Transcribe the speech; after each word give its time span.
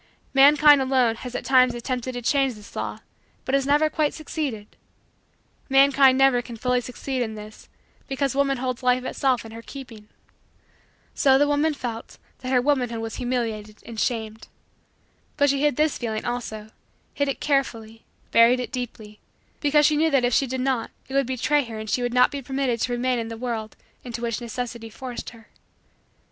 Mankind, 0.33 0.81
alone, 0.81 1.17
has 1.17 1.35
at 1.35 1.45
times 1.45 1.75
attempted 1.75 2.13
to 2.13 2.23
change 2.23 2.55
this 2.55 2.75
law 2.75 3.01
but 3.45 3.53
has 3.53 3.67
never 3.67 3.87
quite 3.87 4.15
succeeded. 4.15 4.75
Mankind 5.69 6.17
never 6.17 6.41
can 6.41 6.57
fully 6.57 6.81
succeed 6.81 7.21
in 7.21 7.35
this 7.35 7.69
because 8.07 8.33
woman 8.35 8.57
holds 8.57 8.81
life 8.81 9.05
itself 9.05 9.45
in 9.45 9.51
her 9.51 9.61
keeping. 9.61 10.09
So 11.13 11.37
the 11.37 11.47
woman 11.47 11.75
felt 11.75 12.17
that 12.39 12.51
her 12.51 12.59
womanhood 12.63 12.97
was 12.97 13.17
humiliated 13.17 13.83
and 13.85 13.99
shamed. 13.99 14.47
But 15.37 15.51
she 15.51 15.61
hid 15.61 15.75
this 15.75 15.99
feeling 15.99 16.25
also, 16.25 16.71
hid 17.13 17.27
it 17.27 17.39
carefully, 17.39 18.03
buried 18.31 18.59
it 18.59 18.71
deeply, 18.71 19.19
because 19.59 19.85
she 19.85 19.95
knew 19.97 20.09
that 20.09 20.25
if 20.25 20.33
she 20.33 20.47
did 20.47 20.61
not 20.61 20.89
it 21.09 21.13
would 21.13 21.27
betray 21.27 21.63
her 21.65 21.77
and 21.77 21.87
she 21.87 22.01
would 22.01 22.11
not 22.11 22.31
be 22.31 22.41
permitted 22.41 22.79
to 22.81 22.91
remain 22.91 23.19
in 23.19 23.27
the 23.27 23.37
world 23.37 23.75
into 24.03 24.23
which 24.23 24.41
necessity 24.41 24.89
forced 24.89 25.29
her. 25.29 25.49